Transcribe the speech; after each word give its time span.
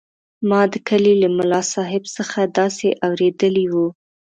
ما 0.49 0.61
د 0.71 0.73
کلي 0.87 1.13
له 1.23 1.27
ملاصاحب 1.37 2.03
څخه 2.17 2.39
داسې 2.59 2.87
اورېدلي 3.07 3.65
وو. 3.73 3.87